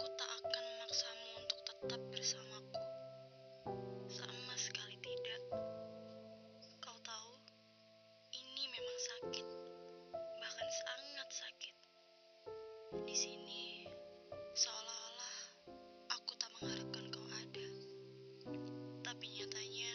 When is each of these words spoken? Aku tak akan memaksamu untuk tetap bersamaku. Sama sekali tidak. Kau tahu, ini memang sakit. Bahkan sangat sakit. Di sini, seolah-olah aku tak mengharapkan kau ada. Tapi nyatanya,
Aku 0.00 0.08
tak 0.16 0.32
akan 0.32 0.64
memaksamu 0.64 1.28
untuk 1.44 1.60
tetap 1.60 2.00
bersamaku. 2.08 2.84
Sama 4.08 4.56
sekali 4.56 4.96
tidak. 4.96 5.44
Kau 6.80 6.96
tahu, 7.04 7.36
ini 8.32 8.64
memang 8.72 8.98
sakit. 9.12 9.44
Bahkan 10.16 10.68
sangat 10.72 11.28
sakit. 11.28 11.76
Di 13.04 13.12
sini, 13.12 13.84
seolah-olah 14.56 15.36
aku 16.16 16.32
tak 16.40 16.48
mengharapkan 16.56 17.04
kau 17.12 17.26
ada. 17.36 17.68
Tapi 19.04 19.26
nyatanya, 19.36 19.92